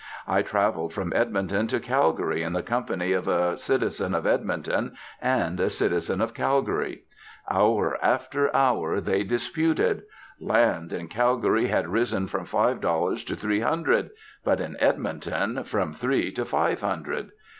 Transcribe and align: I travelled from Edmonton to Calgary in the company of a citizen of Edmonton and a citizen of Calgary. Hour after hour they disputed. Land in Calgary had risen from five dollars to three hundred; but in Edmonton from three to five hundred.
I 0.27 0.41
travelled 0.41 0.95
from 0.95 1.13
Edmonton 1.15 1.67
to 1.67 1.79
Calgary 1.79 2.41
in 2.41 2.53
the 2.53 2.63
company 2.63 3.11
of 3.11 3.27
a 3.27 3.55
citizen 3.59 4.15
of 4.15 4.25
Edmonton 4.25 4.95
and 5.21 5.59
a 5.59 5.69
citizen 5.69 6.21
of 6.21 6.33
Calgary. 6.33 7.03
Hour 7.51 7.99
after 8.01 8.49
hour 8.55 8.99
they 8.99 9.21
disputed. 9.23 10.01
Land 10.39 10.91
in 10.91 11.07
Calgary 11.07 11.67
had 11.67 11.87
risen 11.87 12.25
from 12.25 12.45
five 12.45 12.81
dollars 12.81 13.23
to 13.25 13.35
three 13.35 13.59
hundred; 13.59 14.09
but 14.43 14.59
in 14.59 14.75
Edmonton 14.79 15.63
from 15.65 15.93
three 15.93 16.31
to 16.31 16.45
five 16.45 16.81
hundred. 16.81 17.29